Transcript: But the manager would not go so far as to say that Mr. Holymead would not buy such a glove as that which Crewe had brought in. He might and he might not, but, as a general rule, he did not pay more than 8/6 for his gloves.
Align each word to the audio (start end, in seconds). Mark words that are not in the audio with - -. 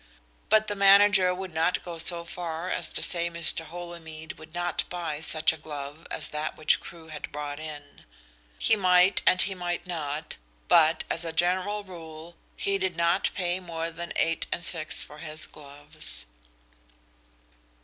But 0.49 0.65
the 0.65 0.75
manager 0.75 1.31
would 1.31 1.53
not 1.53 1.83
go 1.83 1.99
so 1.99 2.23
far 2.23 2.71
as 2.71 2.91
to 2.93 3.03
say 3.03 3.29
that 3.29 3.37
Mr. 3.39 3.65
Holymead 3.67 4.39
would 4.39 4.51
not 4.51 4.83
buy 4.89 5.19
such 5.19 5.53
a 5.53 5.57
glove 5.57 6.07
as 6.09 6.29
that 6.29 6.57
which 6.57 6.79
Crewe 6.79 7.09
had 7.09 7.31
brought 7.31 7.59
in. 7.59 8.03
He 8.57 8.75
might 8.75 9.21
and 9.27 9.39
he 9.43 9.53
might 9.53 9.85
not, 9.85 10.37
but, 10.67 11.03
as 11.07 11.23
a 11.23 11.31
general 11.31 11.83
rule, 11.83 12.35
he 12.57 12.79
did 12.79 12.97
not 12.97 13.29
pay 13.35 13.59
more 13.59 13.91
than 13.91 14.09
8/6 14.17 15.03
for 15.03 15.19
his 15.19 15.45
gloves. 15.45 16.25